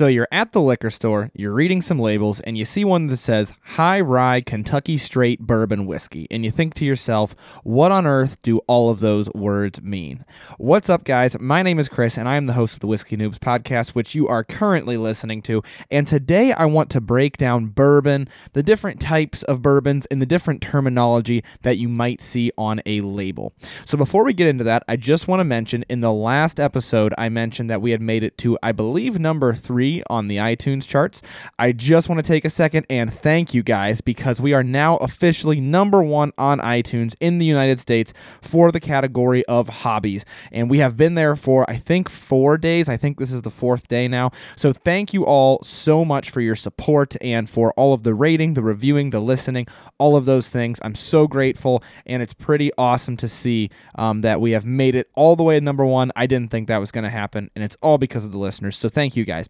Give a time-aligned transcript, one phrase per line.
[0.00, 3.18] So you're at the liquor store, you're reading some labels, and you see one that
[3.18, 6.26] says High Rye Kentucky Straight Bourbon Whiskey.
[6.30, 10.24] And you think to yourself, what on earth do all of those words mean?
[10.56, 11.38] What's up, guys?
[11.38, 14.14] My name is Chris, and I am the host of the Whiskey Noobs podcast, which
[14.14, 15.62] you are currently listening to.
[15.90, 20.24] And today I want to break down bourbon, the different types of bourbons, and the
[20.24, 23.52] different terminology that you might see on a label.
[23.84, 27.12] So before we get into that, I just want to mention in the last episode,
[27.18, 30.36] I mentioned that we had made it to, I believe, number three three on the
[30.36, 31.22] iTunes charts.
[31.58, 34.96] I just want to take a second and thank you guys because we are now
[34.98, 40.24] officially number one on iTunes in the United States for the category of hobbies.
[40.52, 42.88] And we have been there for, I think, four days.
[42.88, 44.30] I think this is the fourth day now.
[44.56, 48.54] So thank you all so much for your support and for all of the rating,
[48.54, 49.66] the reviewing, the listening,
[49.98, 50.78] all of those things.
[50.82, 51.82] I'm so grateful.
[52.06, 55.58] And it's pretty awesome to see um, that we have made it all the way
[55.58, 56.12] to number one.
[56.16, 57.50] I didn't think that was going to happen.
[57.54, 58.76] And it's all because of the listeners.
[58.76, 59.46] So thank you guys.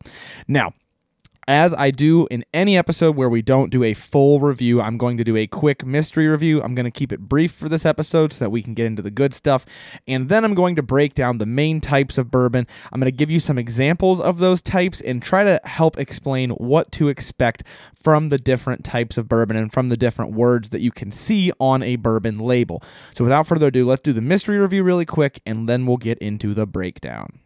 [0.47, 0.75] Now,
[1.51, 5.17] as I do in any episode where we don't do a full review, I'm going
[5.17, 6.63] to do a quick mystery review.
[6.63, 9.03] I'm going to keep it brief for this episode so that we can get into
[9.03, 9.67] the good stuff.
[10.07, 12.69] And then I'm going to break down the main types of bourbon.
[12.93, 16.51] I'm going to give you some examples of those types and try to help explain
[16.51, 20.83] what to expect from the different types of bourbon and from the different words that
[20.83, 22.81] you can see on a bourbon label.
[23.13, 26.19] So without further ado, let's do the mystery review really quick and then we'll get
[26.19, 27.41] into the breakdown.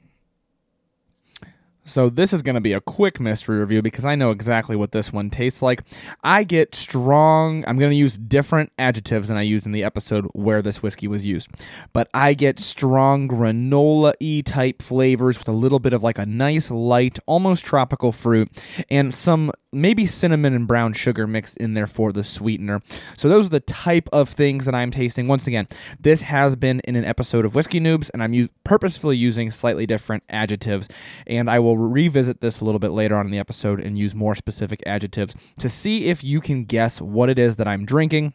[1.86, 4.92] So this is going to be a quick mystery review because I know exactly what
[4.92, 5.82] this one tastes like.
[6.22, 10.26] I get strong, I'm going to use different adjectives than I used in the episode
[10.32, 11.50] where this whiskey was used.
[11.92, 16.70] But I get strong granola-y type flavors with a little bit of like a nice
[16.70, 18.48] light, almost tropical fruit
[18.88, 22.80] and some maybe cinnamon and brown sugar mixed in there for the sweetener.
[23.16, 25.28] So those are the type of things that I'm tasting.
[25.28, 25.66] Once again,
[26.00, 29.84] this has been in an episode of Whiskey Noobs and I'm u- purposefully using slightly
[29.84, 30.88] different adjectives
[31.26, 33.98] and I will will revisit this a little bit later on in the episode and
[33.98, 37.84] use more specific adjectives to see if you can guess what it is that I'm
[37.84, 38.32] drinking.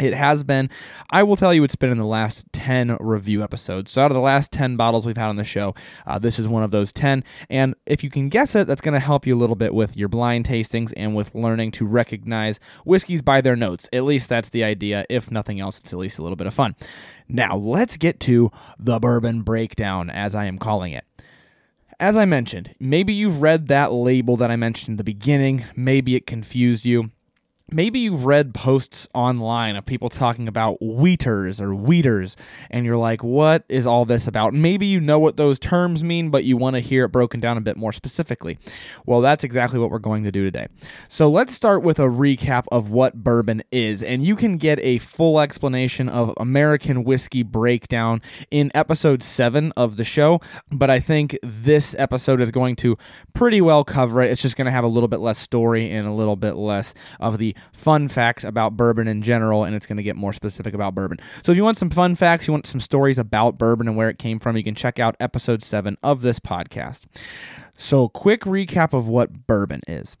[0.00, 0.70] It has been,
[1.10, 3.90] I will tell you, it's been in the last 10 review episodes.
[3.90, 5.74] So, out of the last 10 bottles we've had on the show,
[6.06, 7.24] uh, this is one of those 10.
[7.50, 9.96] And if you can guess it, that's going to help you a little bit with
[9.96, 13.88] your blind tastings and with learning to recognize whiskeys by their notes.
[13.92, 15.04] At least that's the idea.
[15.08, 16.76] If nothing else, it's at least a little bit of fun.
[17.28, 21.04] Now, let's get to the bourbon breakdown, as I am calling it
[22.00, 25.64] as I mentioned, maybe you've read that label that I mentioned in the beginning.
[25.74, 27.10] Maybe it confused you
[27.70, 32.36] maybe you've read posts online of people talking about wheaters or wheaters
[32.70, 34.54] and you're like what is all this about?
[34.54, 37.56] Maybe you know what those terms mean but you want to hear it broken down
[37.56, 38.58] a bit more specifically.
[39.06, 40.68] Well that's exactly what we're going to do today.
[41.08, 44.98] So let's start with a recap of what bourbon is and you can get a
[44.98, 50.40] full explanation of american whiskey breakdown in episode 7 of the show
[50.70, 52.96] but i think this episode is going to
[53.34, 54.30] pretty well cover it.
[54.30, 56.94] It's just going to have a little bit less story and a little bit less
[57.20, 60.74] of the fun facts about bourbon in general, and it's going to get more specific
[60.74, 61.18] about bourbon.
[61.42, 64.08] So if you want some fun facts, you want some stories about bourbon and where
[64.08, 67.06] it came from, you can check out episode seven of this podcast.
[67.80, 70.16] So, quick recap of what bourbon is.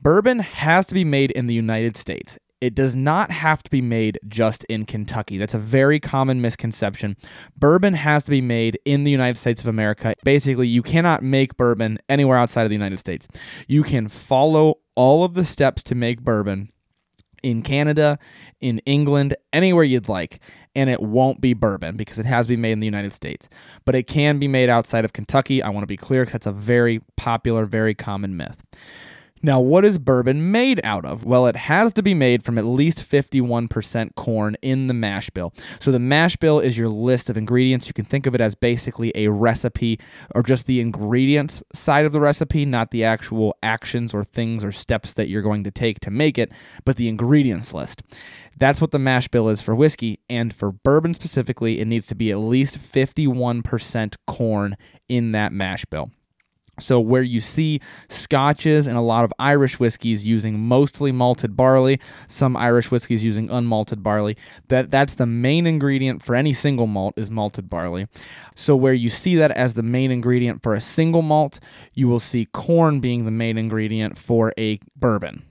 [0.00, 2.38] Bourbon has to be made in the United States.
[2.62, 5.36] It does not have to be made just in Kentucky.
[5.36, 7.16] That's a very common misconception.
[7.56, 10.14] Bourbon has to be made in the United States of America.
[10.24, 13.26] Basically, you cannot make bourbon anywhere outside of the United States.
[13.66, 16.72] You can follow all of the steps to make bourbon
[17.42, 18.18] in Canada,
[18.60, 20.40] in England, anywhere you'd like,
[20.74, 23.48] and it won't be bourbon because it has to be made in the United States.
[23.84, 25.62] But it can be made outside of Kentucky.
[25.62, 28.56] I want to be clear because that's a very popular, very common myth.
[29.44, 31.24] Now, what is bourbon made out of?
[31.24, 35.52] Well, it has to be made from at least 51% corn in the mash bill.
[35.80, 37.88] So, the mash bill is your list of ingredients.
[37.88, 39.98] You can think of it as basically a recipe
[40.32, 44.70] or just the ingredients side of the recipe, not the actual actions or things or
[44.70, 46.52] steps that you're going to take to make it,
[46.84, 48.02] but the ingredients list.
[48.56, 50.20] That's what the mash bill is for whiskey.
[50.30, 54.76] And for bourbon specifically, it needs to be at least 51% corn
[55.08, 56.10] in that mash bill.
[56.80, 62.00] So, where you see scotches and a lot of Irish whiskeys using mostly malted barley,
[62.26, 64.38] some Irish whiskeys using unmalted barley,
[64.68, 68.08] that, that's the main ingredient for any single malt is malted barley.
[68.54, 71.60] So, where you see that as the main ingredient for a single malt,
[71.92, 75.42] you will see corn being the main ingredient for a bourbon.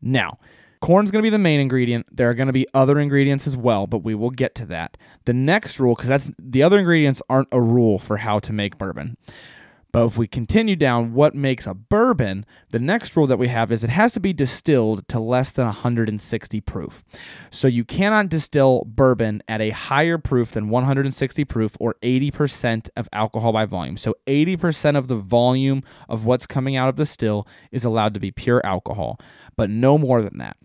[0.00, 0.38] Now,
[0.80, 2.06] corn's going to be the main ingredient.
[2.10, 4.96] There are going to be other ingredients as well, but we will get to that.
[5.26, 8.78] The next rule, because that's the other ingredients aren't a rule for how to make
[8.78, 9.18] bourbon.
[9.92, 13.70] But if we continue down what makes a bourbon, the next rule that we have
[13.70, 17.04] is it has to be distilled to less than 160 proof.
[17.50, 23.08] So you cannot distill bourbon at a higher proof than 160 proof or 80% of
[23.12, 23.98] alcohol by volume.
[23.98, 28.20] So 80% of the volume of what's coming out of the still is allowed to
[28.20, 29.20] be pure alcohol,
[29.56, 30.56] but no more than that.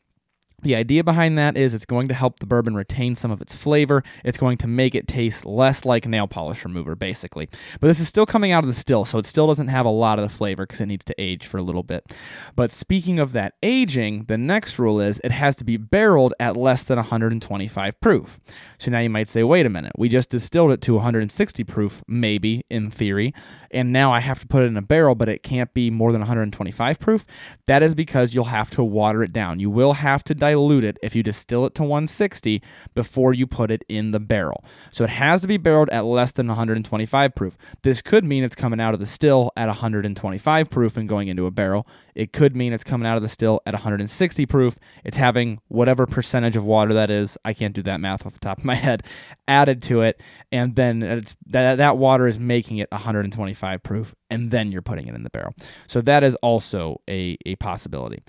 [0.64, 3.56] The idea behind that is it's going to help the bourbon retain some of its
[3.56, 4.02] flavor.
[4.26, 7.48] It's going to make it taste less like nail polish remover, basically.
[7.80, 9.90] But this is still coming out of the still, so it still doesn't have a
[9.90, 12.12] lot of the flavor because it needs to age for a little bit.
[12.56, 16.58] But speaking of that aging, the next rule is it has to be barreled at
[16.58, 18.40] less than 125 proof.
[18.80, 22.02] So now you might say, wait a minute, we just distilled it to 160 proof,
[22.08, 23.32] maybe in theory,
[23.70, 26.12] and now I have to put it in a barrel, but it can't be more
[26.12, 27.28] than 125 proof.
[27.68, 29.60] That is because you'll have to water it down.
[29.60, 32.62] You will have to dilute it if you distill it to 160
[32.94, 34.64] before you put it in the barrel.
[34.92, 37.58] So it has to be barreled at less than 125 proof.
[37.84, 41.46] This could mean it's coming out of the still at 125 proof and going into
[41.46, 41.88] a barrel.
[42.16, 44.80] It could mean it's coming out of the still at 160 proof.
[45.04, 47.38] It's having whatever percentage of water that is.
[47.46, 49.04] I can't do that math off the top of my head.
[49.48, 50.22] Added to it,
[50.52, 55.08] and then it's that that water is making it 125 proof, and then you're putting
[55.08, 55.56] it in the barrel.
[55.88, 58.24] So that is also a a possibility.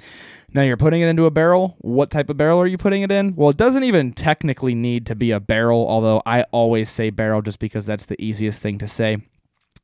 [0.52, 1.76] Now you're putting it into a barrel.
[1.78, 3.34] What type of barrel are you putting it in?
[3.36, 7.42] Well, it doesn't even technically need to be a barrel, although I always say barrel
[7.42, 9.18] just because that's the easiest thing to say.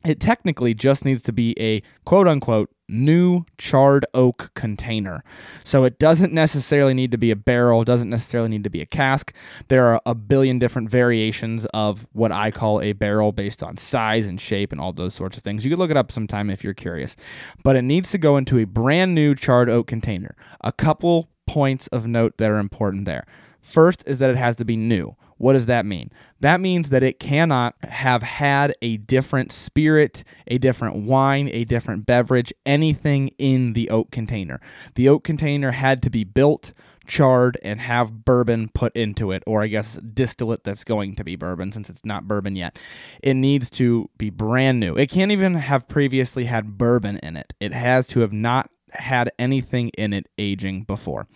[0.04, 5.24] It technically just needs to be a quote unquote new charred oak container.
[5.62, 8.86] So it doesn't necessarily need to be a barrel, doesn't necessarily need to be a
[8.86, 9.32] cask.
[9.68, 14.26] There are a billion different variations of what I call a barrel based on size
[14.26, 15.64] and shape and all those sorts of things.
[15.64, 17.16] You could look it up sometime if you're curious.
[17.62, 20.36] But it needs to go into a brand new charred oak container.
[20.60, 23.24] A couple points of note that are important there.
[23.64, 25.16] First is that it has to be new.
[25.38, 26.10] What does that mean?
[26.40, 32.06] That means that it cannot have had a different spirit, a different wine, a different
[32.06, 34.60] beverage, anything in the oak container.
[34.94, 36.72] The oak container had to be built,
[37.06, 41.34] charred, and have bourbon put into it, or I guess distillate that's going to be
[41.34, 42.78] bourbon since it's not bourbon yet.
[43.22, 44.94] It needs to be brand new.
[44.94, 47.54] It can't even have previously had bourbon in it.
[47.60, 51.26] It has to have not had anything in it aging before.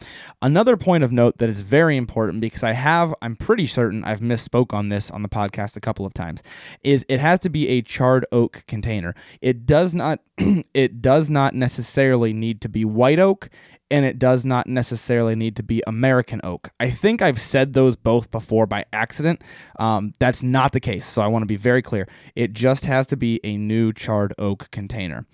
[0.42, 4.20] Another point of note that is very important because I have, I'm pretty certain I've
[4.20, 6.42] misspoke on this on the podcast a couple of times,
[6.82, 9.14] is it has to be a charred oak container.
[9.40, 10.20] It does not,
[10.74, 13.48] it does not necessarily need to be white oak
[13.90, 16.70] and it does not necessarily need to be American oak.
[16.78, 19.42] I think I've said those both before by accident.
[19.78, 22.06] Um, that's not the case, so I want to be very clear.
[22.34, 25.26] It just has to be a new charred oak container.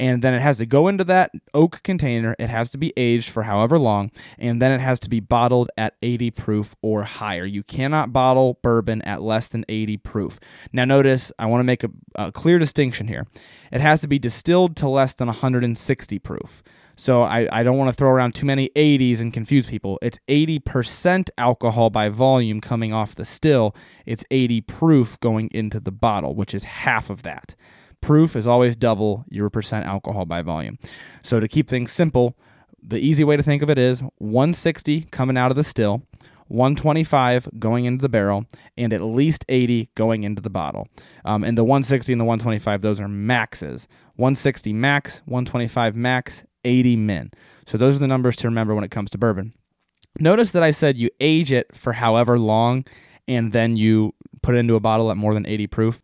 [0.00, 2.34] And then it has to go into that oak container.
[2.38, 5.70] It has to be aged for however long, and then it has to be bottled
[5.76, 7.44] at 80 proof or higher.
[7.44, 10.38] You cannot bottle bourbon at less than 80 proof.
[10.72, 13.26] Now, notice I want to make a, a clear distinction here.
[13.70, 16.62] It has to be distilled to less than 160 proof.
[16.98, 20.00] So I, I don't want to throw around too many 80s and confuse people.
[20.02, 23.72] It's 80% alcohol by volume coming off the still.
[24.04, 27.54] It's 80 proof going into the bottle, which is half of that.
[28.00, 30.76] Proof is always double your percent alcohol by volume.
[31.22, 32.36] So to keep things simple,
[32.82, 36.02] the easy way to think of it is 160 coming out of the still,
[36.48, 38.46] 125 going into the barrel,
[38.76, 40.88] and at least 80 going into the bottle.
[41.24, 43.86] Um, and the 160 and the 125, those are maxes.
[44.16, 47.30] 160 max, 125 max, 80 men.
[47.66, 49.54] So those are the numbers to remember when it comes to bourbon.
[50.20, 52.84] Notice that I said you age it for however long
[53.26, 56.00] and then you put it into a bottle at more than 80 proof.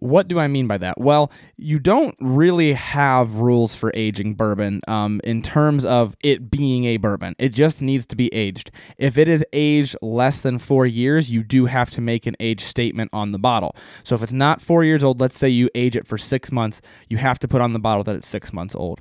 [0.00, 0.98] What do I mean by that?
[0.98, 6.84] Well, you don't really have rules for aging bourbon um, in terms of it being
[6.84, 7.34] a bourbon.
[7.38, 8.70] It just needs to be aged.
[8.96, 12.62] If it is aged less than four years, you do have to make an age
[12.62, 13.74] statement on the bottle.
[14.04, 16.80] So if it's not four years old, let's say you age it for six months,
[17.08, 19.00] you have to put on the bottle that it's six months old.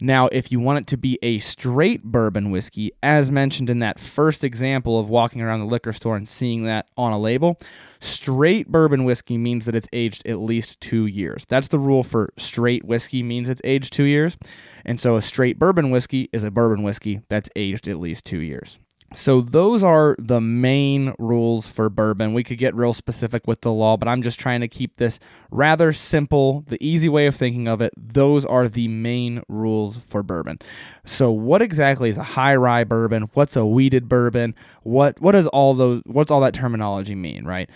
[0.00, 3.98] Now, if you want it to be a straight bourbon whiskey, as mentioned in that
[3.98, 7.58] first example of walking around the liquor store and seeing that on a label,
[8.04, 11.44] straight bourbon whiskey means that it's aged at least two years.
[11.48, 14.36] That's the rule for straight whiskey means it's aged two years.
[14.84, 18.40] And so a straight bourbon whiskey is a bourbon whiskey that's aged at least two
[18.40, 18.78] years.
[19.14, 22.34] So those are the main rules for bourbon.
[22.34, 25.20] We could get real specific with the law, but I'm just trying to keep this
[25.50, 27.92] rather simple, the easy way of thinking of it.
[27.96, 30.58] Those are the main rules for bourbon.
[31.04, 33.30] So what exactly is a high rye bourbon?
[33.34, 34.54] What's a wheated bourbon?
[34.82, 37.70] What what does all those what's all that terminology mean, right?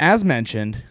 [0.00, 0.82] As mentioned,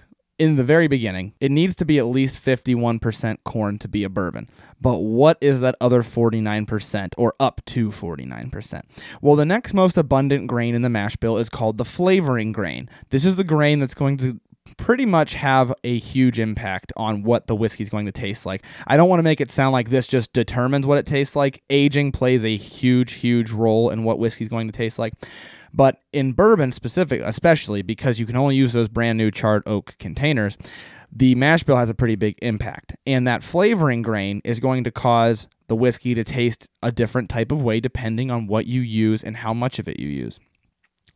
[0.41, 4.09] in the very beginning, it needs to be at least 51% corn to be a
[4.09, 4.49] bourbon.
[4.81, 8.81] But what is that other 49% or up to 49%?
[9.21, 12.89] Well, the next most abundant grain in the mash bill is called the flavoring grain.
[13.11, 14.39] This is the grain that's going to
[14.77, 18.65] pretty much have a huge impact on what the whiskey's going to taste like.
[18.87, 21.61] I don't want to make it sound like this just determines what it tastes like.
[21.69, 25.13] Aging plays a huge, huge role in what whiskey's going to taste like.
[25.73, 29.95] But in bourbon specific, especially because you can only use those brand new charred oak
[29.99, 30.57] containers,
[31.11, 32.95] the mash bill has a pretty big impact.
[33.05, 37.51] And that flavoring grain is going to cause the whiskey to taste a different type
[37.51, 40.39] of way depending on what you use and how much of it you use.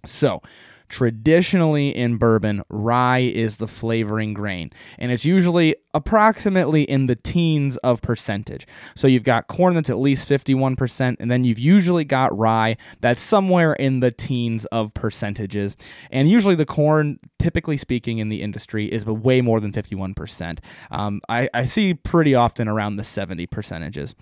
[0.05, 0.41] So,
[0.87, 7.75] Traditionally in bourbon, rye is the flavoring grain, and it's usually approximately in the teens
[7.77, 8.67] of percentage.
[8.95, 13.19] So you've got corn that's at least 51%, and then you've usually got rye that's
[13.19, 15.75] somewhere in the teens of percentages.
[16.11, 20.59] And usually the corn, typically speaking, in the industry is way more than 51%.
[20.91, 24.15] Um, I, I see pretty often around the 70 percentages.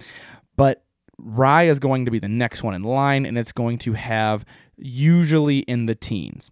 [0.55, 0.85] But
[1.17, 4.45] rye is going to be the next one in line, and it's going to have
[4.83, 6.51] usually in the teens.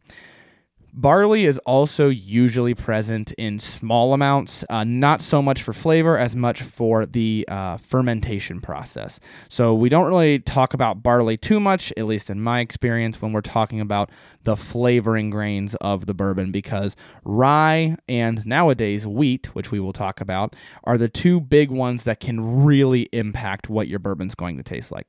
[0.94, 6.36] Barley is also usually present in small amounts, uh, not so much for flavor as
[6.36, 9.20] much for the uh, fermentation process.
[9.48, 13.32] So, we don't really talk about barley too much, at least in my experience, when
[13.32, 14.12] we're talking about
[14.44, 20.20] the flavoring grains of the bourbon, because rye and nowadays wheat, which we will talk
[20.20, 24.64] about, are the two big ones that can really impact what your bourbon's going to
[24.64, 25.08] taste like.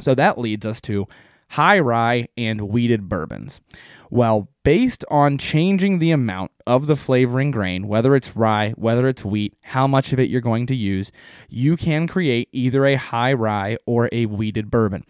[0.00, 1.06] So, that leads us to
[1.48, 3.60] high rye, and wheated bourbons.
[4.10, 9.24] Well, based on changing the amount of the flavoring grain, whether it's rye, whether it's
[9.24, 11.12] wheat, how much of it you're going to use,
[11.48, 15.04] you can create either a high rye or a wheated bourbon.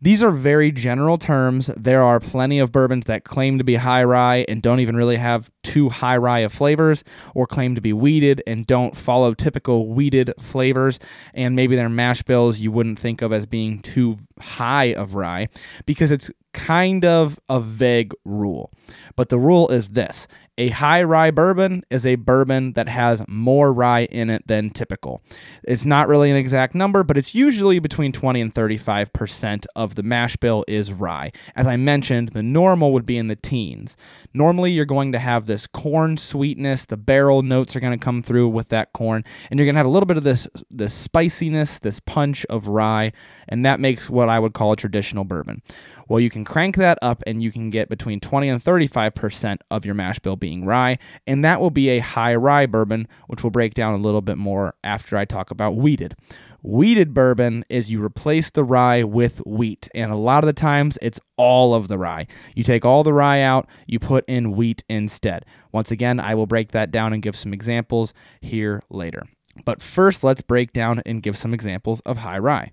[0.00, 1.70] These are very general terms.
[1.76, 5.16] There are plenty of bourbons that claim to be high rye and don't even really
[5.16, 7.02] have too high rye of flavors,
[7.34, 11.00] or claim to be wheated and don't follow typical wheated flavors,
[11.34, 15.48] and maybe their mash bills you wouldn't think of as being too high of rye
[15.84, 18.70] because it's kind of a vague rule.
[19.16, 20.26] But the rule is this
[20.60, 25.22] a high rye bourbon is a bourbon that has more rye in it than typical.
[25.64, 30.02] It's not really an exact number, but it's usually between 20 and 35% of the
[30.02, 31.32] mash bill is rye.
[31.56, 33.96] As I mentioned, the normal would be in the teens.
[34.32, 38.22] Normally, you're going to have this corn sweetness, the barrel notes are going to come
[38.22, 40.94] through with that corn, and you're going to have a little bit of this, this
[40.94, 43.12] spiciness, this punch of rye,
[43.48, 45.62] and that makes what I would call a traditional bourbon.
[46.08, 49.84] Well, you can crank that up and you can get between 20 and 35% of
[49.84, 53.50] your mash bill being rye, and that will be a high rye bourbon, which we'll
[53.50, 56.16] break down a little bit more after I talk about wheated.
[56.62, 60.98] Wheated bourbon is you replace the rye with wheat, and a lot of the times
[61.00, 62.26] it's all of the rye.
[62.54, 65.46] You take all the rye out, you put in wheat instead.
[65.72, 69.22] Once again, I will break that down and give some examples here later.
[69.64, 72.72] But first, let's break down and give some examples of high rye.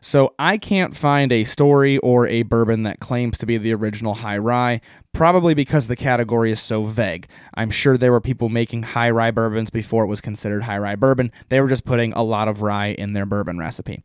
[0.00, 4.14] So I can't find a story or a bourbon that claims to be the original
[4.14, 4.80] high rye,
[5.12, 7.26] probably because the category is so vague.
[7.54, 10.96] I'm sure there were people making high rye bourbons before it was considered high rye
[10.96, 11.30] bourbon.
[11.48, 14.02] They were just putting a lot of rye in their bourbon recipe.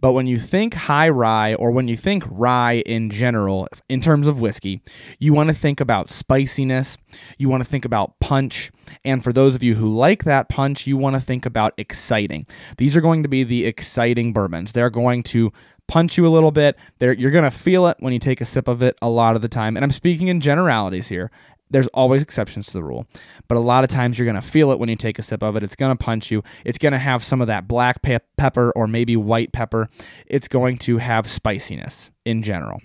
[0.00, 4.26] But when you think high rye, or when you think rye in general, in terms
[4.26, 4.82] of whiskey,
[5.18, 6.98] you want to think about spiciness,
[7.38, 8.70] you want to think about punch,
[9.04, 12.46] and for those of you who like that punch, you want to think about exciting.
[12.76, 14.72] These are going to be the exciting bourbons.
[14.72, 15.52] They're going to
[15.88, 16.76] punch you a little bit.
[16.98, 19.42] They're, you're to feel it when you take a sip of it a lot of
[19.42, 19.76] the time.
[19.76, 21.30] And I'm speaking in generalities here.
[21.68, 23.06] There's always exceptions to the rule,
[23.48, 25.56] but a lot of times you're to feel it when you take a sip of
[25.56, 25.64] it.
[25.64, 26.44] It's to punch you.
[26.64, 29.88] It's to have some of that black pe- pepper or maybe white pepper.
[30.28, 32.80] It's going to have spiciness in general.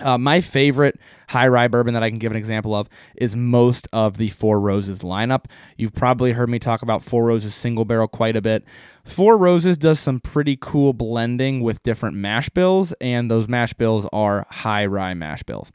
[0.00, 3.88] Uh, my favorite high rye bourbon that I can give an example of is most
[3.92, 5.46] of the Four Roses lineup.
[5.76, 8.64] You've probably heard me talk about Four Roses single barrel quite a bit.
[9.04, 14.06] Four Roses does some pretty cool blending with different mash bills, and those mash bills
[14.12, 15.72] are high rye mash bills.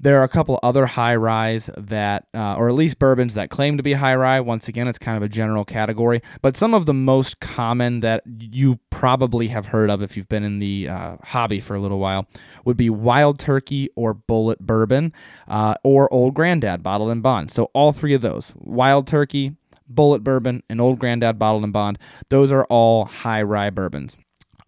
[0.00, 3.76] There are a couple other high ryes that, uh, or at least bourbons that claim
[3.76, 4.40] to be high rye.
[4.40, 8.22] Once again, it's kind of a general category, but some of the most common that
[8.38, 11.98] you probably have heard of if you've been in the uh, hobby for a little
[11.98, 12.26] while
[12.64, 15.12] would be Wild Turkey or Bulleit Bourbon
[15.48, 17.50] uh, or Old Grandad Bottled and Bond.
[17.50, 19.56] So all three of those, Wild Turkey,
[19.92, 24.16] Bulleit Bourbon, and Old Grandad Bottled and Bond, those are all high rye bourbons.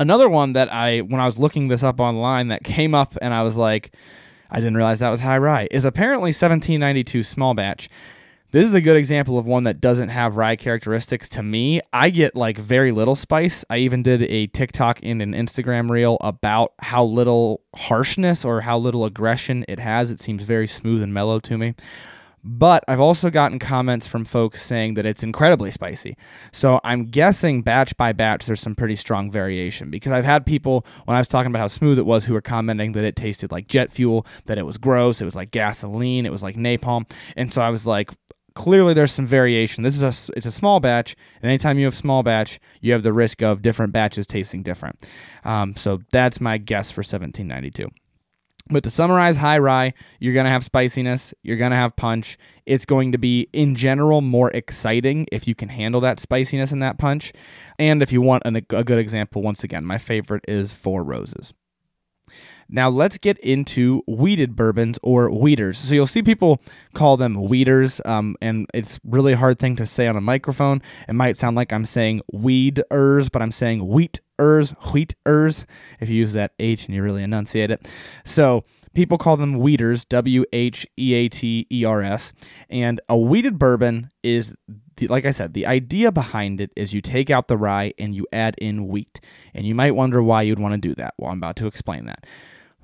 [0.00, 3.32] Another one that I, when I was looking this up online, that came up and
[3.32, 3.94] I was like,
[4.50, 7.88] I didn't realize that was high rye, is apparently 1792 small batch.
[8.52, 11.80] This is a good example of one that doesn't have rye characteristics to me.
[11.92, 13.64] I get like very little spice.
[13.70, 18.76] I even did a TikTok and an Instagram reel about how little harshness or how
[18.76, 20.10] little aggression it has.
[20.10, 21.74] It seems very smooth and mellow to me.
[22.42, 26.16] But I've also gotten comments from folks saying that it's incredibly spicy.
[26.52, 30.86] So I'm guessing batch by batch, there's some pretty strong variation because I've had people,
[31.04, 33.52] when I was talking about how smooth it was, who were commenting that it tasted
[33.52, 37.10] like jet fuel, that it was gross, it was like gasoline, it was like napalm.
[37.36, 38.10] And so I was like,
[38.54, 39.82] clearly there's some variation.
[39.82, 43.02] This is a it's a small batch, and anytime you have small batch, you have
[43.02, 44.98] the risk of different batches tasting different.
[45.44, 47.88] Um, so that's my guess for 1792.
[48.70, 52.38] But to summarize high rye, you're going to have spiciness, you're going to have punch.
[52.66, 56.80] It's going to be, in general, more exciting if you can handle that spiciness and
[56.82, 57.32] that punch.
[57.78, 61.52] And if you want a, a good example, once again, my favorite is Four Roses.
[62.72, 65.78] Now let's get into wheated bourbons or wheaters.
[65.78, 66.62] So you'll see people
[66.94, 70.80] call them wheaters, um, and it's really hard thing to say on a microphone.
[71.08, 75.66] It might sound like I'm saying weeders, but I'm saying wheaters, wheaters.
[76.00, 77.88] If you use that H and you really enunciate it,
[78.24, 82.32] so people call them wheaters, W H E A T E R S,
[82.68, 84.54] and a wheated bourbon is
[85.08, 88.26] like I said, the idea behind it is you take out the rye and you
[88.32, 89.20] add in wheat.
[89.54, 91.14] And you might wonder why you'd want to do that.
[91.16, 92.26] Well, I'm about to explain that.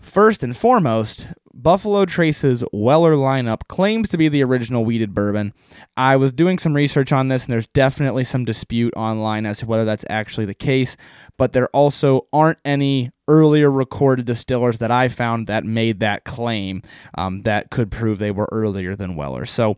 [0.07, 5.53] First and foremost, Buffalo Trace's Weller lineup claims to be the original wheated bourbon.
[5.97, 9.67] I was doing some research on this, and there's definitely some dispute online as to
[9.67, 10.97] whether that's actually the case,
[11.37, 16.83] but there also aren't any earlier recorded distillers that I found that made that claim
[17.19, 19.45] um, that could prove they were earlier than Weller.
[19.45, 19.77] So,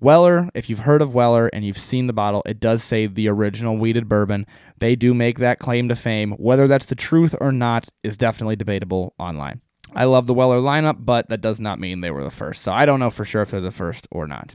[0.00, 3.28] Weller, if you've heard of Weller and you've seen the bottle, it does say the
[3.28, 4.44] original wheated bourbon.
[4.78, 6.32] They do make that claim to fame.
[6.32, 9.62] Whether that's the truth or not is definitely debatable online.
[9.94, 12.62] I love the Weller lineup, but that does not mean they were the first.
[12.62, 14.54] So I don't know for sure if they're the first or not.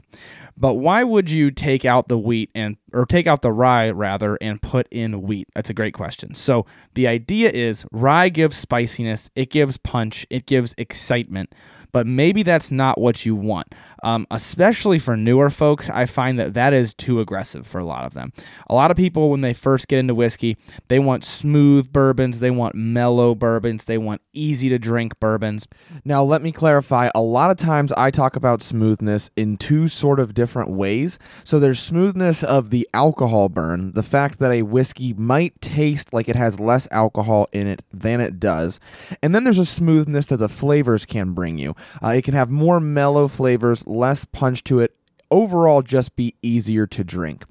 [0.56, 4.36] But why would you take out the wheat and or take out the rye rather
[4.36, 5.48] and put in wheat?
[5.54, 6.34] That's a great question.
[6.34, 11.52] So the idea is rye gives spiciness, it gives punch, it gives excitement
[11.94, 13.72] but maybe that's not what you want.
[14.02, 18.04] Um, especially for newer folks, I find that that is too aggressive for a lot
[18.04, 18.32] of them.
[18.68, 20.56] A lot of people, when they first get into whiskey,
[20.88, 25.68] they want smooth bourbons, they want mellow bourbons, they want easy to drink bourbons.
[26.04, 30.18] Now, let me clarify a lot of times I talk about smoothness in two sort
[30.18, 31.20] of different ways.
[31.44, 36.28] So there's smoothness of the alcohol burn, the fact that a whiskey might taste like
[36.28, 38.80] it has less alcohol in it than it does.
[39.22, 41.76] And then there's a smoothness that the flavors can bring you.
[42.02, 44.96] Uh, it can have more mellow flavors, less punch to it,
[45.34, 47.44] overall just be easier to drink.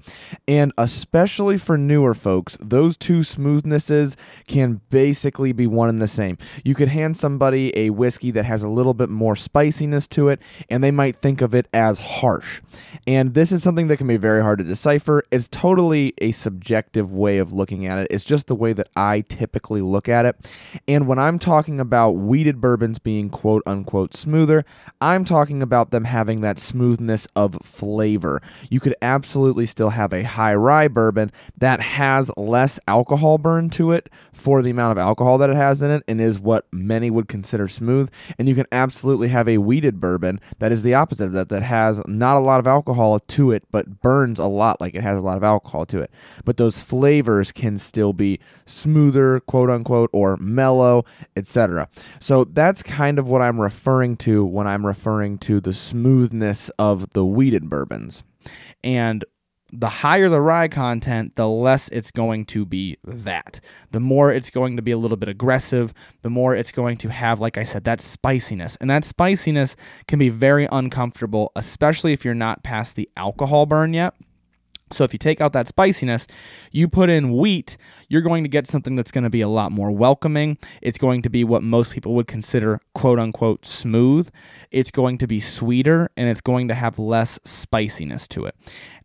[0.48, 4.16] And especially for newer folks, those two smoothnesses
[4.46, 6.38] can basically be one and the same.
[6.64, 10.40] You could hand somebody a whiskey that has a little bit more spiciness to it,
[10.70, 12.62] and they might think of it as harsh.
[13.06, 15.22] And this is something that can be very hard to decipher.
[15.30, 18.06] It's totally a subjective way of looking at it.
[18.10, 20.50] It's just the way that I typically look at it.
[20.88, 24.64] And when I'm talking about wheated bourbons being quote unquote smoother,
[25.02, 28.40] I'm talking about them having that smoothness of flavor.
[28.70, 33.92] You could absolutely still have a high rye bourbon that has less alcohol burn to
[33.92, 37.10] it for the amount of alcohol that it has in it and is what many
[37.10, 38.10] would consider smooth.
[38.38, 41.62] And you can absolutely have a wheated bourbon that is the opposite of that, that
[41.62, 45.18] has not a lot of alcohol to it, but burns a lot like it has
[45.18, 46.10] a lot of alcohol to it.
[46.44, 51.04] But those flavors can still be smoother, quote unquote, or mellow,
[51.36, 51.88] etc.
[52.20, 57.10] So that's kind of what I'm referring to when I'm referring to the smoothness of
[57.10, 58.24] the wheated bourbons.
[58.82, 59.24] And
[59.72, 63.60] the higher the rye content, the less it's going to be that.
[63.90, 67.08] The more it's going to be a little bit aggressive, the more it's going to
[67.08, 68.76] have, like I said, that spiciness.
[68.76, 69.74] And that spiciness
[70.06, 74.14] can be very uncomfortable, especially if you're not past the alcohol burn yet.
[74.92, 76.26] So if you take out that spiciness,
[76.70, 77.76] you put in wheat,
[78.08, 80.58] you're going to get something that's going to be a lot more welcoming.
[80.82, 84.30] It's going to be what most people would consider quote unquote smooth.
[84.70, 88.54] It's going to be sweeter and it's going to have less spiciness to it.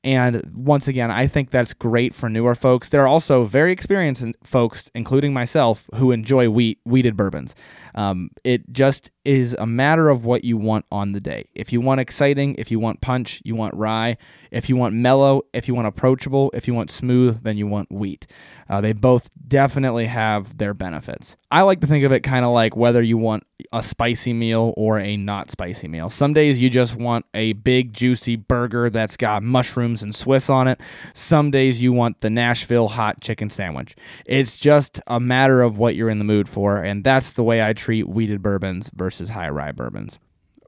[0.04, 2.90] And once again, I think that's great for newer folks.
[2.90, 7.54] There are also very experienced folks, including myself, who enjoy wheat wheated bourbons.
[7.96, 11.50] Um, it just is a matter of what you want on the day.
[11.54, 14.18] If you want exciting, if you want punch, you want rye.
[14.52, 17.92] If you want mellow, if you want approachable, if you want smooth, then you want
[17.92, 18.28] wheat.
[18.70, 21.36] Uh, they both definitely have their benefits.
[21.52, 24.74] I like to think of it kind of like whether you want a spicy meal
[24.78, 26.10] or a not spicy meal.
[26.10, 30.68] Some days you just want a big, juicy burger that's got mushrooms and Swiss on
[30.68, 30.80] it.
[31.14, 33.96] Some days you want the Nashville hot chicken sandwich.
[34.26, 37.64] It's just a matter of what you're in the mood for, and that's the way
[37.64, 40.20] I treat wheated bourbons versus high rye bourbons.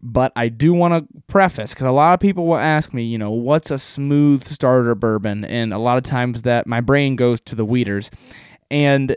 [0.02, 3.18] But I do want to preface because a lot of people will ask me, you
[3.18, 5.46] know, what's a smooth starter bourbon?
[5.46, 8.10] And a lot of times that my brain goes to the wheaters.
[8.70, 9.16] And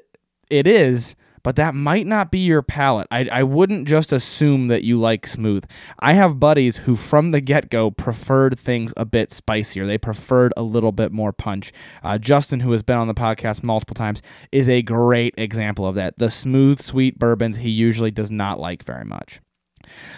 [0.51, 3.07] it is, but that might not be your palate.
[3.11, 5.65] I, I wouldn't just assume that you like smooth.
[6.01, 9.87] I have buddies who, from the get go, preferred things a bit spicier.
[9.87, 11.73] They preferred a little bit more punch.
[12.03, 15.95] Uh, Justin, who has been on the podcast multiple times, is a great example of
[15.97, 16.19] that.
[16.19, 19.41] The smooth, sweet bourbons he usually does not like very much.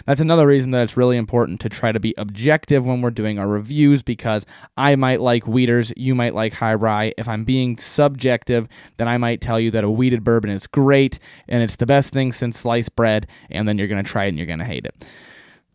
[0.05, 3.39] That's another reason that it's really important to try to be objective when we're doing
[3.39, 7.13] our reviews because I might like wheaters, you might like high rye.
[7.17, 11.19] If I'm being subjective, then I might tell you that a wheated bourbon is great
[11.47, 14.29] and it's the best thing since sliced bread, and then you're going to try it
[14.29, 15.05] and you're going to hate it.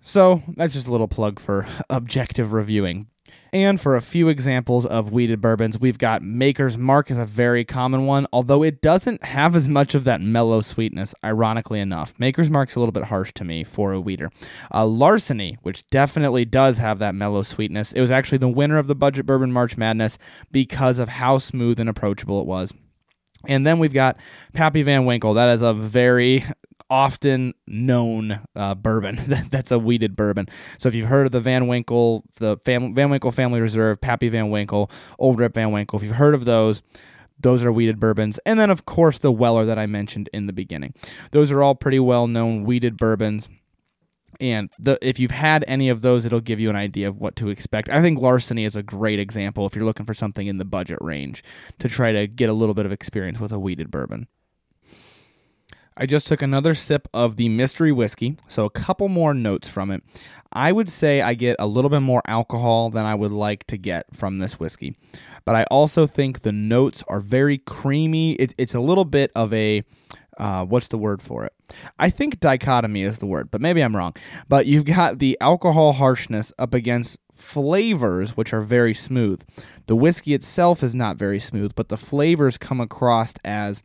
[0.02, 3.06] So that's just a little plug for objective reviewing.
[3.54, 7.66] And for a few examples of wheated bourbons, we've got Maker's Mark is a very
[7.66, 12.14] common one, although it doesn't have as much of that mellow sweetness, ironically enough.
[12.18, 14.30] Maker's Mark's a little bit harsh to me for a wheater.
[14.72, 18.86] Uh, Larceny, which definitely does have that mellow sweetness, it was actually the winner of
[18.86, 20.16] the Budget Bourbon March Madness
[20.50, 22.72] because of how smooth and approachable it was.
[23.46, 24.16] And then we've got
[24.54, 25.34] Pappy Van Winkle.
[25.34, 26.44] That is a very
[26.92, 29.18] often known uh, bourbon.
[29.50, 30.46] That's a wheated bourbon.
[30.76, 34.28] So if you've heard of the Van Winkle, the fam- Van Winkle Family Reserve, Pappy
[34.28, 36.82] Van Winkle, Old Rip Van Winkle, if you've heard of those,
[37.40, 38.38] those are wheated bourbons.
[38.44, 40.92] And then, of course, the Weller that I mentioned in the beginning.
[41.30, 43.48] Those are all pretty well known wheated bourbons.
[44.38, 47.36] And the, if you've had any of those, it'll give you an idea of what
[47.36, 47.88] to expect.
[47.88, 50.98] I think Larceny is a great example if you're looking for something in the budget
[51.00, 51.42] range
[51.78, 54.26] to try to get a little bit of experience with a wheated bourbon.
[55.96, 59.90] I just took another sip of the mystery whiskey, so a couple more notes from
[59.90, 60.02] it.
[60.52, 63.76] I would say I get a little bit more alcohol than I would like to
[63.76, 64.96] get from this whiskey,
[65.44, 68.34] but I also think the notes are very creamy.
[68.34, 69.84] It, it's a little bit of a
[70.38, 71.52] uh, what's the word for it?
[71.98, 74.14] I think dichotomy is the word, but maybe I'm wrong.
[74.48, 79.42] But you've got the alcohol harshness up against flavors, which are very smooth.
[79.86, 83.82] The whiskey itself is not very smooth, but the flavors come across as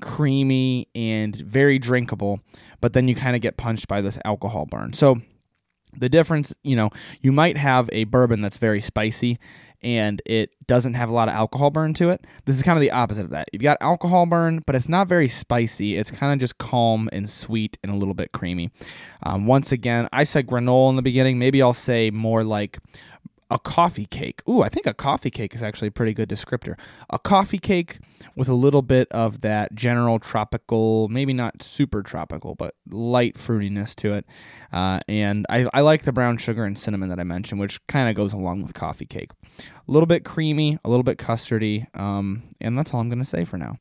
[0.00, 2.40] creamy and very drinkable,
[2.80, 4.92] but then you kind of get punched by this alcohol burn.
[4.92, 5.20] So
[5.96, 9.38] the difference, you know, you might have a bourbon that's very spicy
[9.82, 12.24] and it doesn't have a lot of alcohol burn to it.
[12.44, 13.48] This is kind of the opposite of that.
[13.52, 15.96] You've got alcohol burn, but it's not very spicy.
[15.96, 18.70] It's kind of just calm and sweet and a little bit creamy.
[19.24, 21.38] Um, once again, I said granola in the beginning.
[21.38, 22.78] Maybe I'll say more like
[23.52, 24.40] a coffee cake.
[24.48, 26.76] Ooh, I think a coffee cake is actually a pretty good descriptor.
[27.10, 27.98] A coffee cake
[28.34, 33.94] with a little bit of that general tropical, maybe not super tropical, but light fruitiness
[33.96, 34.24] to it.
[34.72, 38.08] Uh, and I, I like the brown sugar and cinnamon that I mentioned, which kind
[38.08, 39.30] of goes along with coffee cake.
[39.42, 43.24] A little bit creamy, a little bit custardy, um, and that's all I'm going to
[43.26, 43.76] say for now.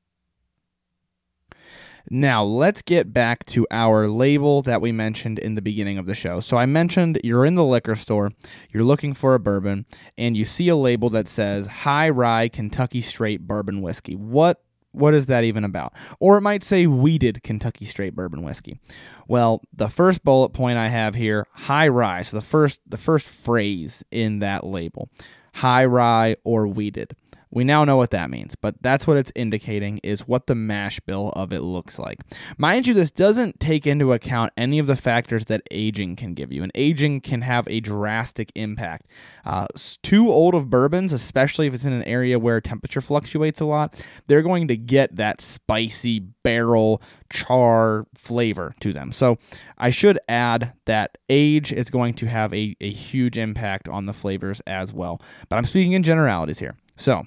[2.10, 6.16] Now, let's get back to our label that we mentioned in the beginning of the
[6.16, 6.40] show.
[6.40, 8.32] So, I mentioned you're in the liquor store,
[8.72, 9.86] you're looking for a bourbon,
[10.18, 14.16] and you see a label that says High Rye Kentucky Straight Bourbon Whiskey.
[14.16, 14.62] What
[14.92, 15.94] what is that even about?
[16.20, 18.80] Or it might say wheated Kentucky straight bourbon whiskey.
[19.28, 22.24] Well, the first bullet point I have here, high rye.
[22.24, 25.10] So the first the first phrase in that label,
[25.56, 27.16] high rye or wheated.
[27.52, 31.02] We now know what that means, but that's what it's indicating is what the mash
[31.02, 32.20] bill of it looks like.
[32.58, 36.52] Mind you, this doesn't take into account any of the factors that aging can give
[36.52, 39.08] you, and aging can have a drastic impact.
[39.46, 39.68] Uh,
[40.02, 44.02] too old of bourbons, especially if it's in an area where temperature fluctuates a lot,
[44.28, 49.12] they're going to get that spicy barrel char flavor to them.
[49.12, 49.38] So
[49.78, 54.14] I should add that age is going to have a, a huge impact on the
[54.14, 55.22] flavors as well.
[55.50, 56.78] But I'm speaking in generalities here.
[56.96, 57.26] So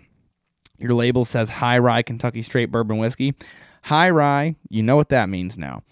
[0.85, 3.33] your label says high rye Kentucky straight bourbon whiskey.
[3.85, 5.83] High rye, you know what that means now.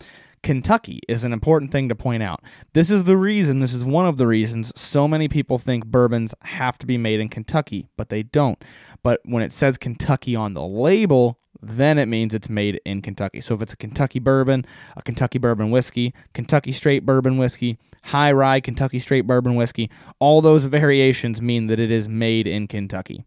[0.42, 2.42] Kentucky is an important thing to point out.
[2.74, 6.34] This is the reason, this is one of the reasons so many people think bourbons
[6.42, 8.62] have to be made in Kentucky, but they don't.
[9.02, 13.40] But when it says Kentucky on the label, then it means it's made in Kentucky.
[13.40, 18.32] So if it's a Kentucky bourbon, a Kentucky bourbon whiskey, Kentucky straight bourbon whiskey, high
[18.32, 23.24] rye Kentucky straight bourbon whiskey, all those variations mean that it is made in Kentucky.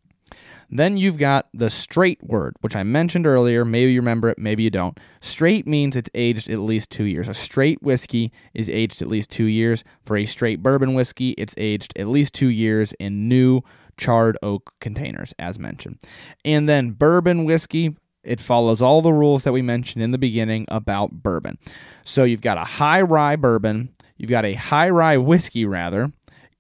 [0.70, 3.64] Then you've got the straight word, which I mentioned earlier.
[3.64, 5.00] Maybe you remember it, maybe you don't.
[5.22, 7.28] Straight means it's aged at least two years.
[7.28, 9.84] A straight whiskey is aged at least two years.
[10.06, 13.62] For a straight bourbon whiskey, it's aged at least two years in new
[13.98, 16.00] charred oak containers, as mentioned.
[16.44, 20.66] And then bourbon whiskey, it follows all the rules that we mentioned in the beginning
[20.68, 21.58] about bourbon.
[22.04, 26.12] So you've got a high rye bourbon, you've got a high rye whiskey, rather.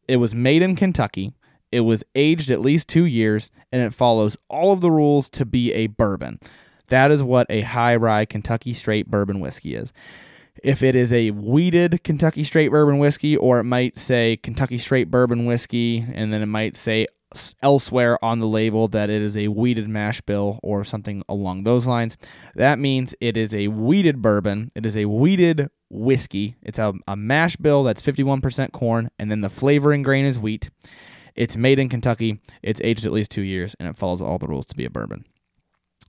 [0.07, 1.33] It was made in Kentucky.
[1.75, 5.43] It was aged at least two years, and it follows all of the rules to
[5.43, 6.39] be a bourbon.
[6.87, 9.91] That is what a high rye Kentucky straight bourbon whiskey is.
[10.63, 15.11] If it is a wheated Kentucky straight bourbon whiskey, or it might say Kentucky straight
[15.11, 17.07] bourbon whiskey, and then it might say
[17.61, 21.85] elsewhere on the label that it is a wheated mash bill or something along those
[21.85, 22.15] lines.
[22.55, 24.71] That means it is a wheated bourbon.
[24.75, 26.55] It is a wheated whiskey.
[26.61, 30.69] It's a, a mash bill that's 51% corn, and then the flavoring grain is wheat.
[31.35, 32.39] It's made in Kentucky.
[32.63, 34.89] It's aged at least two years, and it follows all the rules to be a
[34.89, 35.25] bourbon.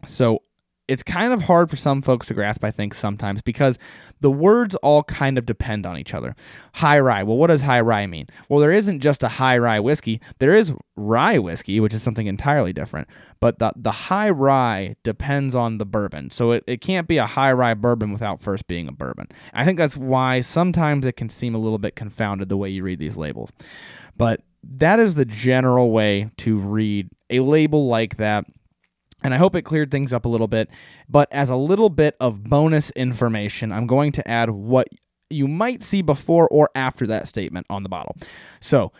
[0.07, 0.41] So
[0.89, 3.79] it's kind of hard for some folks to grasp, I think, sometimes because
[4.21, 6.37] the words all kind of depend on each other.
[6.75, 7.25] High rye.
[7.25, 8.29] Well, what does high rye mean?
[8.49, 10.21] Well, there isn't just a high rye whiskey.
[10.39, 13.09] There is rye whiskey, which is something entirely different.
[13.41, 16.31] But the, the high rye depends on the bourbon.
[16.31, 19.27] So it, it can't be a high rye bourbon without first being a bourbon.
[19.53, 22.85] I think that's why sometimes it can seem a little bit confounded the way you
[22.85, 23.51] read these labels.
[24.17, 24.43] But
[24.79, 28.44] that is the general way to read a label like that
[29.22, 30.68] and I hope it cleared things up a little bit.
[31.09, 34.88] But as a little bit of bonus information, I'm going to add what
[35.31, 38.16] you might see before or after that statement on the bottle.
[38.61, 38.92] So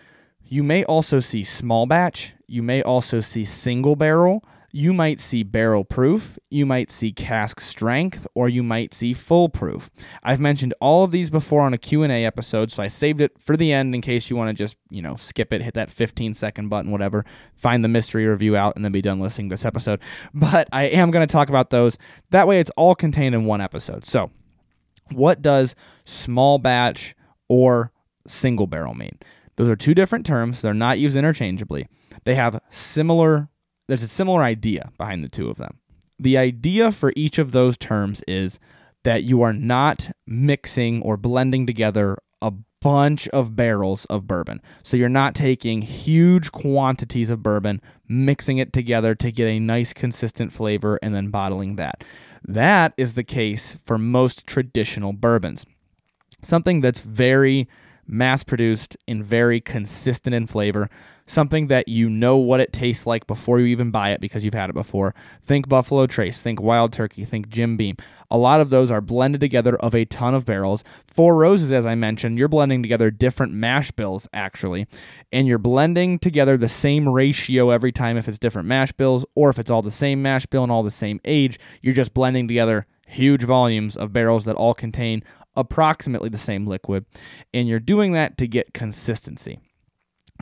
[0.43, 4.43] you may also see small batch, you may also see single barrel,
[4.77, 9.49] you might see barrel proof, you might see cask strength, or you might see full
[9.49, 9.89] proof.
[10.23, 13.57] I've mentioned all of these before on a Q&A episode, so I saved it for
[13.57, 16.35] the end in case you want to just, you know, skip it, hit that 15
[16.35, 19.65] second button, whatever, find the mystery review out, and then be done listening to this
[19.65, 19.99] episode.
[20.35, 21.97] But I am going to talk about those.
[22.29, 24.05] That way it's all contained in one episode.
[24.05, 24.31] So,
[25.11, 27.17] what does small batch
[27.49, 27.93] or
[28.27, 29.19] single barrel mean?
[29.57, 30.61] Those are two different terms.
[30.61, 31.89] They're not used interchangeably.
[32.25, 33.49] They have similar
[33.89, 35.79] there's a similar idea behind the two of them.
[36.19, 38.59] The idea for each of those terms is
[39.05, 44.61] that you are not mixing or blending together a bunch of barrels of bourbon.
[44.83, 49.93] So you're not taking huge quantities of bourbon, mixing it together to get a nice
[49.93, 52.03] consistent flavor, and then bottling that.
[52.47, 55.67] That is the case for most traditional bourbons.
[56.43, 57.69] Something that's very
[58.07, 60.89] mass produced and very consistent in flavor
[61.27, 64.55] something that you know what it tastes like before you even buy it because you've
[64.55, 65.15] had it before.
[65.45, 67.97] Think Buffalo Trace, think Wild Turkey, think Jim Beam.
[68.31, 70.85] A lot of those are blended together of a ton of barrels.
[71.07, 74.87] Four Roses, as I mentioned, you're blending together different mash bills actually,
[75.33, 79.51] and you're blending together the same ratio every time if it's different mash bills or
[79.51, 81.59] if it's all the same mash bill and all the same age.
[81.83, 85.23] You're just blending together huge volumes of barrels that all contain
[85.57, 87.07] approximately the same liquid,
[87.53, 89.59] and you're doing that to get consistency.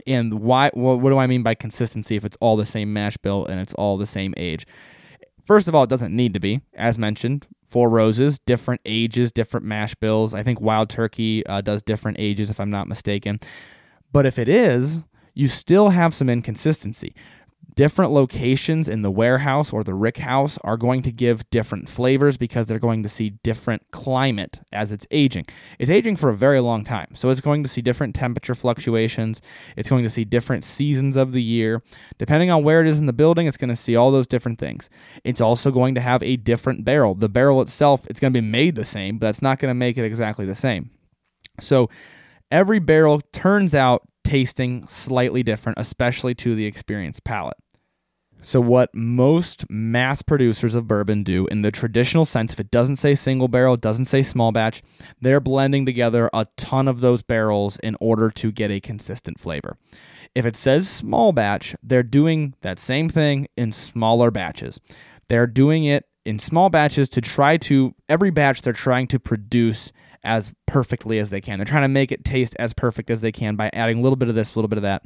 [0.06, 0.70] And why?
[0.74, 3.60] Well, what do I mean by consistency if it's all the same mash bill and
[3.60, 4.66] it's all the same age?
[5.46, 6.62] First of all, it doesn't need to be.
[6.74, 10.34] As mentioned, Four Roses, different ages, different mash bills.
[10.34, 13.38] I think Wild Turkey uh, does different ages, if I'm not mistaken.
[14.12, 15.00] But if it is,
[15.34, 17.14] you still have some inconsistency
[17.74, 22.36] different locations in the warehouse or the rick house are going to give different flavors
[22.36, 25.44] because they're going to see different climate as it's aging.
[25.78, 29.40] It's aging for a very long time, so it's going to see different temperature fluctuations.
[29.76, 31.82] It's going to see different seasons of the year.
[32.18, 34.58] Depending on where it is in the building, it's going to see all those different
[34.58, 34.88] things.
[35.24, 37.14] It's also going to have a different barrel.
[37.14, 39.74] The barrel itself, it's going to be made the same, but that's not going to
[39.74, 40.90] make it exactly the same.
[41.60, 41.90] So
[42.50, 47.56] every barrel turns out tasting slightly different, especially to the experienced palate.
[48.44, 52.96] So, what most mass producers of bourbon do in the traditional sense, if it doesn't
[52.96, 54.82] say single barrel, doesn't say small batch,
[55.18, 59.78] they're blending together a ton of those barrels in order to get a consistent flavor.
[60.34, 64.78] If it says small batch, they're doing that same thing in smaller batches.
[65.28, 69.90] They're doing it in small batches to try to, every batch, they're trying to produce
[70.22, 71.58] as perfectly as they can.
[71.58, 74.16] They're trying to make it taste as perfect as they can by adding a little
[74.16, 75.02] bit of this, a little bit of that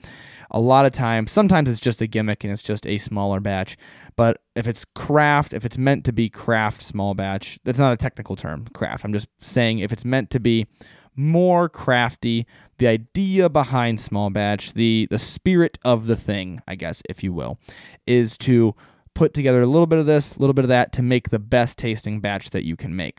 [0.50, 3.76] a lot of times, sometimes it's just a gimmick and it's just a smaller batch.
[4.16, 7.96] But if it's craft, if it's meant to be craft small batch, that's not a
[7.96, 9.04] technical term, craft.
[9.04, 10.66] I'm just saying if it's meant to be
[11.14, 12.46] more crafty,
[12.78, 17.32] the idea behind small batch, the the spirit of the thing, I guess, if you
[17.32, 17.58] will,
[18.06, 18.74] is to
[19.14, 21.40] put together a little bit of this, a little bit of that to make the
[21.40, 23.18] best tasting batch that you can make.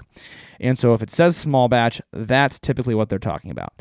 [0.58, 3.74] And so if it says small batch, that's typically what they're talking about.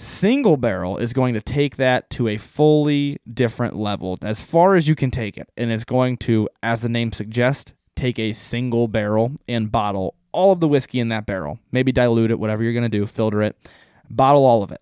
[0.00, 4.86] Single barrel is going to take that to a fully different level, as far as
[4.86, 5.50] you can take it.
[5.56, 10.52] And it's going to, as the name suggests, take a single barrel and bottle all
[10.52, 11.58] of the whiskey in that barrel.
[11.72, 13.56] Maybe dilute it, whatever you're going to do, filter it,
[14.08, 14.80] bottle all of it.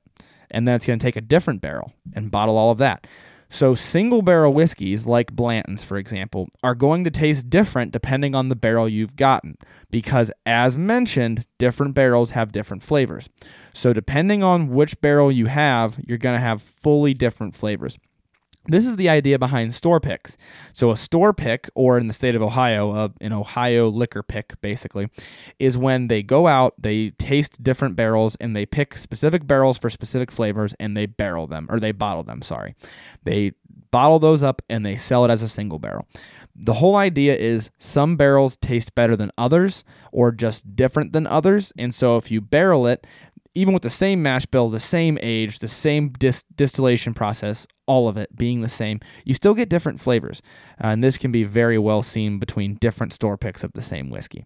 [0.51, 3.07] And then it's going to take a different barrel and bottle all of that.
[3.57, 8.51] So, single barrel whiskeys, like Blanton's, for example, are going to taste different depending on
[8.51, 9.57] the barrel you've gotten,
[9.91, 13.31] because as mentioned, different barrels have different flavors.
[13.73, 17.99] So, depending on which barrel you have, you're going to have fully different flavors.
[18.69, 20.37] This is the idea behind store picks.
[20.73, 24.61] So, a store pick, or in the state of Ohio, uh, an Ohio liquor pick,
[24.61, 25.09] basically,
[25.59, 29.91] is when they go out, they taste different barrels, and they pick specific barrels for
[29.91, 32.75] specific flavors, and they barrel them, or they bottle them, sorry.
[33.25, 33.53] They
[33.91, 36.07] bottle those up and they sell it as a single barrel.
[36.55, 41.73] The whole idea is some barrels taste better than others or just different than others.
[41.79, 43.07] And so if you barrel it,
[43.57, 48.07] even with the same mash bill, the same age, the same dis- distillation process, all
[48.07, 50.43] of it being the same, you still get different flavors.
[50.79, 54.11] Uh, and this can be very well seen between different store picks of the same
[54.11, 54.45] whiskey.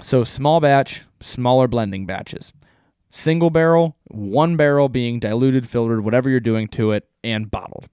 [0.00, 2.52] So, small batch, smaller blending batches.
[3.10, 7.88] Single barrel, one barrel being diluted, filtered, whatever you're doing to it, and bottled.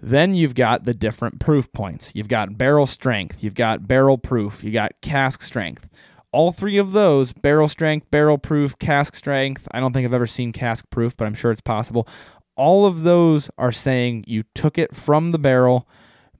[0.00, 2.12] Then you've got the different proof points.
[2.14, 5.88] You've got barrel strength, you've got barrel proof, you got cask strength.
[6.32, 9.66] All three of those barrel strength, barrel proof, cask strength.
[9.72, 12.06] I don't think I've ever seen cask proof, but I'm sure it's possible.
[12.56, 15.88] All of those are saying you took it from the barrel,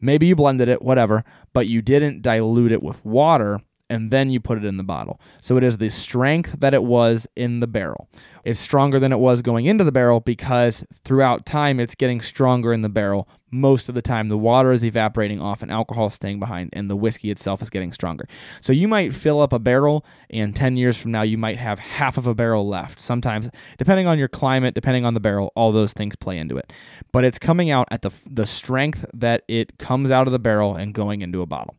[0.01, 4.39] maybe you blended it, whatever, but you didn't dilute it with water and then you
[4.39, 5.21] put it in the bottle.
[5.43, 8.09] So it is the strength that it was in the barrel.
[8.45, 12.73] It's stronger than it was going into the barrel because throughout time it's getting stronger
[12.73, 13.29] in the barrel.
[13.51, 16.89] Most of the time, the water is evaporating off and alcohol is staying behind, and
[16.89, 18.27] the whiskey itself is getting stronger.
[18.61, 21.79] So you might fill up a barrel, and 10 years from now, you might have
[21.79, 23.01] half of a barrel left.
[23.01, 26.73] Sometimes, depending on your climate, depending on the barrel, all those things play into it.
[27.13, 30.77] But it's coming out at the, the strength that it comes out of the barrel
[30.77, 31.77] and going into a bottle.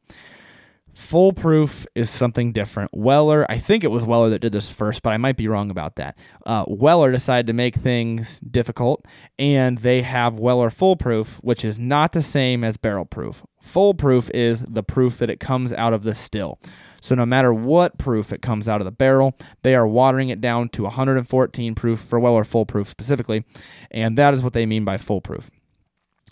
[1.01, 2.91] Full proof is something different.
[2.93, 5.71] Weller, I think it was Weller that did this first, but I might be wrong
[5.71, 6.15] about that.
[6.45, 9.03] Uh, Weller decided to make things difficult,
[9.39, 13.43] and they have Weller Full Proof, which is not the same as barrel proof.
[13.59, 16.59] Full proof is the proof that it comes out of the still.
[17.01, 20.39] So no matter what proof it comes out of the barrel, they are watering it
[20.39, 23.43] down to 114 proof for Weller Full Proof specifically,
[23.89, 25.49] and that is what they mean by full proof.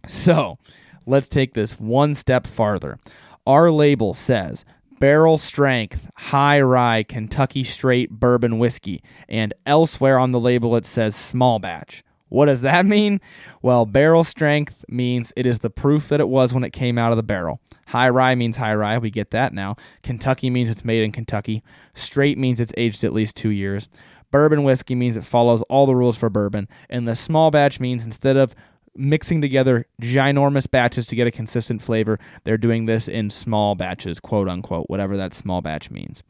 [0.07, 0.59] So
[1.07, 2.99] let's take this one step farther.
[3.49, 4.63] Our label says
[4.99, 11.15] barrel strength, high rye Kentucky straight bourbon whiskey, and elsewhere on the label it says
[11.15, 12.03] small batch.
[12.27, 13.19] What does that mean?
[13.63, 17.11] Well, barrel strength means it is the proof that it was when it came out
[17.11, 17.59] of the barrel.
[17.87, 18.99] High rye means high rye.
[18.99, 19.77] We get that now.
[20.03, 21.63] Kentucky means it's made in Kentucky.
[21.95, 23.89] Straight means it's aged at least two years.
[24.29, 26.67] Bourbon whiskey means it follows all the rules for bourbon.
[26.87, 28.53] And the small batch means instead of
[28.95, 32.19] mixing together ginormous batches to get a consistent flavor.
[32.43, 36.23] They're doing this in small batches, quote unquote, whatever that small batch means.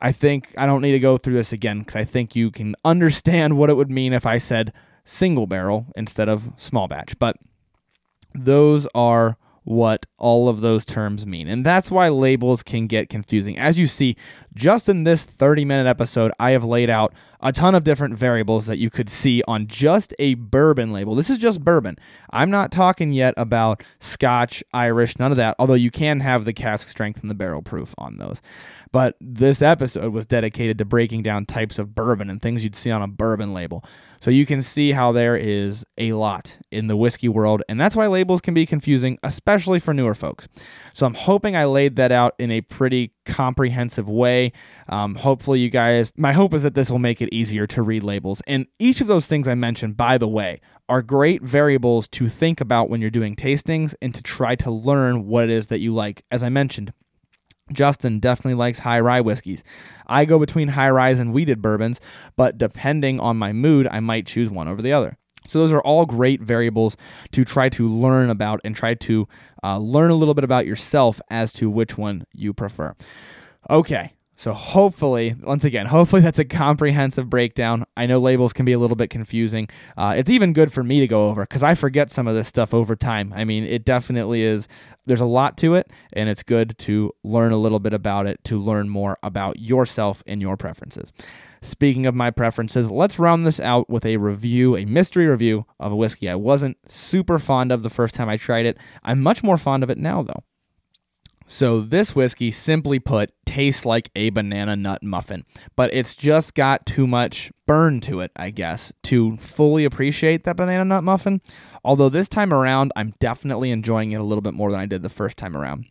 [0.00, 2.74] I think I don't need to go through this again because I think you can
[2.84, 4.72] understand what it would mean if I said
[5.04, 7.18] single barrel instead of small batch.
[7.18, 7.36] But
[8.34, 11.48] those are what all of those terms mean.
[11.48, 13.56] And that's why labels can get confusing.
[13.56, 14.16] As you see,
[14.54, 18.66] just in this 30 minute episode, I have laid out a ton of different variables
[18.66, 21.14] that you could see on just a bourbon label.
[21.14, 21.96] This is just bourbon.
[22.30, 26.52] I'm not talking yet about Scotch, Irish, none of that, although you can have the
[26.52, 28.40] cask strength and the barrel proof on those.
[28.92, 32.90] But this episode was dedicated to breaking down types of bourbon and things you'd see
[32.90, 33.84] on a bourbon label.
[34.20, 37.96] So you can see how there is a lot in the whiskey world, and that's
[37.96, 40.46] why labels can be confusing, especially for newer folks.
[40.92, 44.52] So I'm hoping I laid that out in a pretty comprehensive way.
[44.88, 48.02] Um, hopefully, you guys, my hope is that this will make it easier to read
[48.02, 48.42] labels.
[48.46, 52.60] And each of those things I mentioned, by the way, are great variables to think
[52.60, 55.94] about when you're doing tastings and to try to learn what it is that you
[55.94, 56.24] like.
[56.30, 56.92] As I mentioned,
[57.72, 59.64] Justin definitely likes high rye whiskeys.
[60.06, 62.00] I go between high ryes and wheated bourbons,
[62.36, 65.16] but depending on my mood, I might choose one over the other.
[65.46, 66.96] So, those are all great variables
[67.32, 69.26] to try to learn about and try to
[69.64, 72.94] uh, learn a little bit about yourself as to which one you prefer.
[73.68, 77.84] Okay, so hopefully, once again, hopefully that's a comprehensive breakdown.
[77.96, 79.68] I know labels can be a little bit confusing.
[79.96, 82.48] Uh, it's even good for me to go over because I forget some of this
[82.48, 83.32] stuff over time.
[83.36, 84.66] I mean, it definitely is.
[85.06, 88.42] There's a lot to it, and it's good to learn a little bit about it
[88.42, 91.12] to learn more about yourself and your preferences.
[91.60, 95.92] Speaking of my preferences, let's round this out with a review, a mystery review of
[95.92, 98.76] a whiskey I wasn't super fond of the first time I tried it.
[99.04, 100.42] I'm much more fond of it now, though.
[101.52, 105.44] So, this whiskey, simply put, tastes like a banana nut muffin,
[105.76, 110.56] but it's just got too much burn to it, I guess, to fully appreciate that
[110.56, 111.42] banana nut muffin.
[111.84, 115.02] Although this time around, I'm definitely enjoying it a little bit more than I did
[115.02, 115.84] the first time around.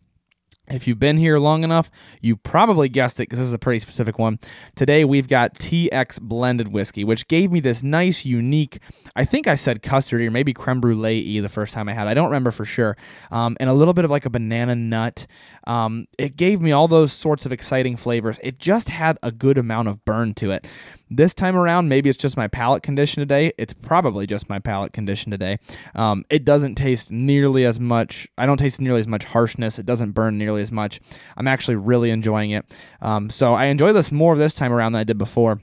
[0.68, 3.80] If you've been here long enough, you probably guessed it because this is a pretty
[3.80, 4.38] specific one.
[4.76, 8.78] Today we've got TX blended whiskey, which gave me this nice, unique,
[9.16, 12.06] I think I said custard or maybe creme brulee the first time I had.
[12.06, 12.96] I don't remember for sure.
[13.32, 15.26] Um, and a little bit of like a banana nut.
[15.66, 18.38] Um, it gave me all those sorts of exciting flavors.
[18.40, 20.66] It just had a good amount of burn to it.
[21.14, 23.52] This time around, maybe it's just my palate condition today.
[23.58, 25.58] It's probably just my palate condition today.
[25.94, 28.26] Um, it doesn't taste nearly as much.
[28.38, 29.78] I don't taste nearly as much harshness.
[29.78, 31.00] It doesn't burn nearly as much.
[31.36, 32.64] I'm actually really enjoying it.
[33.02, 35.60] Um, so I enjoy this more this time around than I did before.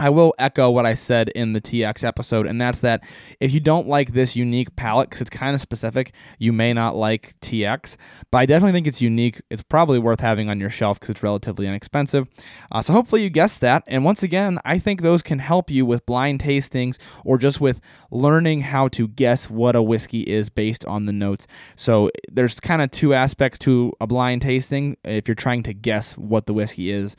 [0.00, 3.02] I will echo what I said in the TX episode, and that's that
[3.40, 6.94] if you don't like this unique palette, because it's kind of specific, you may not
[6.94, 7.96] like TX.
[8.30, 9.40] But I definitely think it's unique.
[9.50, 12.28] It's probably worth having on your shelf because it's relatively inexpensive.
[12.70, 13.82] Uh, so hopefully you guessed that.
[13.86, 17.80] And once again, I think those can help you with blind tastings or just with
[18.10, 21.46] learning how to guess what a whiskey is based on the notes.
[21.74, 26.16] So there's kind of two aspects to a blind tasting if you're trying to guess
[26.16, 27.16] what the whiskey is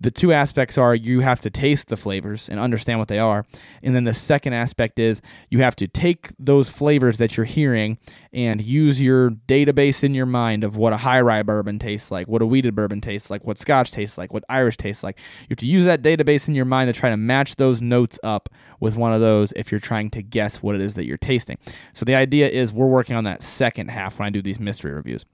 [0.00, 3.44] the two aspects are you have to taste the flavors and understand what they are.
[3.82, 5.20] And then the second aspect is
[5.50, 7.98] you have to take those flavors that you're hearing
[8.32, 12.28] and use your database in your mind of what a high rye bourbon tastes like,
[12.28, 15.18] what a wheated bourbon tastes like, what scotch tastes like, what Irish tastes like.
[15.42, 18.18] You have to use that database in your mind to try to match those notes
[18.22, 18.48] up
[18.80, 21.58] with one of those if you're trying to guess what it is that you're tasting.
[21.92, 24.92] So the idea is we're working on that second half when I do these mystery
[24.92, 25.26] reviews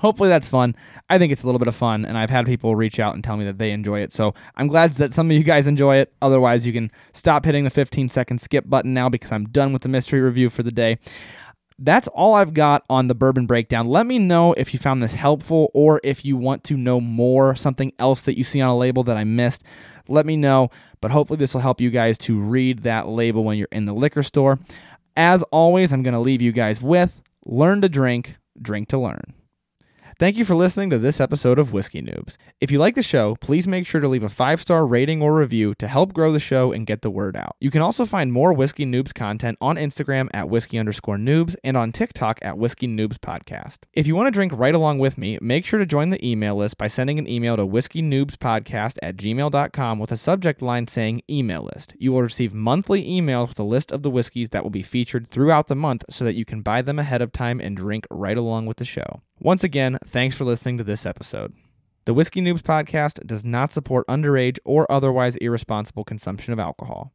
[0.00, 0.74] hopefully that's fun.
[1.08, 3.22] I think it's a little bit of fun, and I've had people reach out and
[3.22, 4.12] tell me that they enjoy it.
[4.12, 6.12] So I'm glad that some of you guys enjoy it.
[6.22, 9.82] Otherwise, you can stop hitting the 15 second skip button now because I'm done with
[9.82, 10.98] the mystery review for the day.
[11.78, 13.88] That's all I've got on the bourbon breakdown.
[13.88, 17.56] Let me know if you found this helpful or if you want to know more,
[17.56, 19.64] something else that you see on a label that I missed.
[20.08, 20.70] Let me know,
[21.00, 23.94] but hopefully, this will help you guys to read that label when you're in the
[23.94, 24.58] liquor store.
[25.16, 29.34] As always, I'm going to leave you guys with learn to drink, drink to learn.
[30.18, 32.36] Thank you for listening to this episode of Whiskey Noobs.
[32.60, 35.34] If you like the show, please make sure to leave a five star rating or
[35.34, 37.56] review to help grow the show and get the word out.
[37.60, 41.76] You can also find more Whiskey Noobs content on Instagram at whiskey underscore noobs and
[41.76, 43.78] on TikTok at Whiskey Noobs Podcast.
[43.94, 46.56] If you want to drink right along with me, make sure to join the email
[46.56, 50.86] list by sending an email to whiskey noobs podcast at gmail.com with a subject line
[50.86, 51.94] saying email list.
[51.98, 55.30] You will receive monthly emails with a list of the whiskeys that will be featured
[55.30, 58.36] throughout the month so that you can buy them ahead of time and drink right
[58.36, 59.22] along with the show.
[59.44, 61.52] Once again, thanks for listening to this episode.
[62.04, 67.10] The Whiskey Noobs podcast does not support underage or otherwise irresponsible consumption of alcohol.